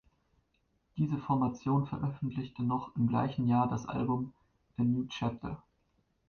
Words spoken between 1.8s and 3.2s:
veröffentlichte noch im